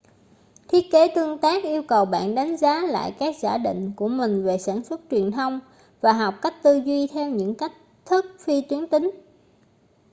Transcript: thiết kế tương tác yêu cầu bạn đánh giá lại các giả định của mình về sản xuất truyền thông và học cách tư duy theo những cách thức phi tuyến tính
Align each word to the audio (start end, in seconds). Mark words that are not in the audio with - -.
thiết 0.67 0.81
kế 0.91 1.07
tương 1.15 1.37
tác 1.37 1.63
yêu 1.63 1.83
cầu 1.87 2.05
bạn 2.05 2.35
đánh 2.35 2.57
giá 2.57 2.79
lại 2.81 3.15
các 3.19 3.35
giả 3.39 3.57
định 3.57 3.91
của 3.95 4.07
mình 4.07 4.43
về 4.43 4.57
sản 4.57 4.83
xuất 4.83 5.01
truyền 5.11 5.31
thông 5.31 5.59
và 6.01 6.13
học 6.13 6.33
cách 6.41 6.53
tư 6.63 6.77
duy 6.85 7.07
theo 7.07 7.29
những 7.29 7.55
cách 7.55 7.71
thức 8.05 8.25
phi 8.39 8.61
tuyến 8.61 8.87
tính 8.87 9.11